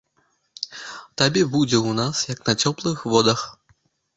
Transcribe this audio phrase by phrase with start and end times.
[1.21, 3.39] Табе будзе ў нас, як на цёплых водах!